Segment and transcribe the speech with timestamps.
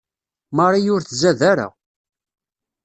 [0.57, 1.67] Marie ur tzad ara.